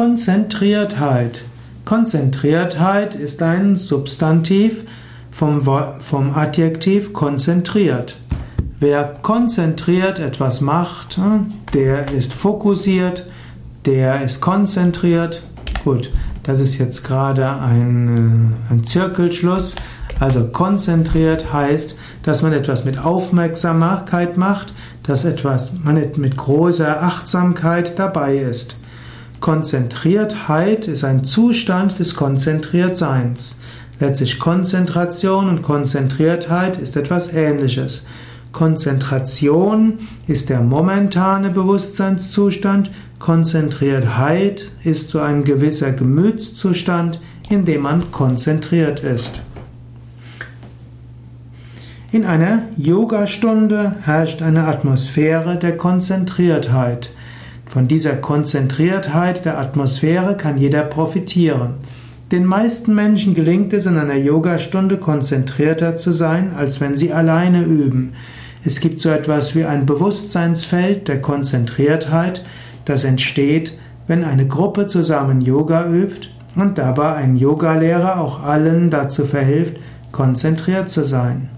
Konzentriertheit. 0.00 1.44
Konzentriertheit 1.84 3.14
ist 3.14 3.42
ein 3.42 3.76
Substantiv 3.76 4.84
vom, 5.30 5.60
vom 5.62 6.30
Adjektiv 6.34 7.12
konzentriert. 7.12 8.18
Wer 8.78 9.12
konzentriert 9.20 10.18
etwas 10.18 10.62
macht, 10.62 11.18
hm, 11.18 11.52
der 11.74 12.12
ist 12.12 12.32
fokussiert, 12.32 13.30
der 13.84 14.22
ist 14.22 14.40
konzentriert. 14.40 15.42
Gut, 15.84 16.10
das 16.44 16.60
ist 16.60 16.78
jetzt 16.78 17.04
gerade 17.04 17.50
ein, 17.50 18.56
äh, 18.70 18.72
ein 18.72 18.84
Zirkelschluss. 18.84 19.76
Also 20.18 20.46
konzentriert 20.46 21.52
heißt, 21.52 21.98
dass 22.22 22.40
man 22.40 22.54
etwas 22.54 22.86
mit 22.86 22.96
Aufmerksamkeit 22.96 24.38
macht, 24.38 24.72
dass 25.02 25.26
etwas 25.26 25.74
man 25.84 26.02
mit 26.16 26.38
großer 26.38 27.02
Achtsamkeit 27.02 27.98
dabei 27.98 28.38
ist. 28.38 28.80
Konzentriertheit 29.40 30.86
ist 30.86 31.02
ein 31.02 31.24
Zustand 31.24 31.98
des 31.98 32.14
Konzentriertseins. 32.14 33.58
Letztlich 33.98 34.38
Konzentration 34.38 35.48
und 35.48 35.62
Konzentriertheit 35.62 36.78
ist 36.78 36.96
etwas 36.96 37.32
Ähnliches. 37.32 38.04
Konzentration 38.52 39.98
ist 40.26 40.50
der 40.50 40.60
momentane 40.60 41.50
Bewusstseinszustand, 41.50 42.90
Konzentriertheit 43.18 44.70
ist 44.82 45.10
so 45.10 45.20
ein 45.20 45.44
gewisser 45.44 45.92
Gemütszustand, 45.92 47.20
in 47.48 47.64
dem 47.64 47.82
man 47.82 48.12
konzentriert 48.12 49.00
ist. 49.00 49.42
In 52.12 52.24
einer 52.24 52.62
Yogastunde 52.76 53.96
herrscht 54.02 54.42
eine 54.42 54.64
Atmosphäre 54.64 55.56
der 55.56 55.76
Konzentriertheit. 55.76 57.10
Von 57.70 57.86
dieser 57.86 58.16
Konzentriertheit 58.16 59.44
der 59.44 59.56
Atmosphäre 59.56 60.36
kann 60.36 60.58
jeder 60.58 60.82
profitieren. 60.82 61.74
Den 62.32 62.44
meisten 62.44 62.96
Menschen 62.96 63.32
gelingt 63.32 63.72
es 63.72 63.86
in 63.86 63.96
einer 63.96 64.16
Yogastunde 64.16 64.96
konzentrierter 64.96 65.94
zu 65.94 66.10
sein, 66.10 66.52
als 66.52 66.80
wenn 66.80 66.96
sie 66.96 67.12
alleine 67.12 67.62
üben. 67.62 68.14
Es 68.64 68.80
gibt 68.80 68.98
so 68.98 69.08
etwas 69.08 69.54
wie 69.54 69.64
ein 69.64 69.86
Bewusstseinsfeld 69.86 71.06
der 71.06 71.22
Konzentriertheit, 71.22 72.44
das 72.86 73.04
entsteht, 73.04 73.78
wenn 74.08 74.24
eine 74.24 74.48
Gruppe 74.48 74.88
zusammen 74.88 75.40
Yoga 75.40 75.88
übt 75.88 76.28
und 76.56 76.76
dabei 76.76 77.14
ein 77.14 77.36
Yogalehrer 77.36 78.20
auch 78.20 78.42
allen 78.42 78.90
dazu 78.90 79.24
verhilft, 79.26 79.76
konzentriert 80.10 80.90
zu 80.90 81.04
sein. 81.04 81.50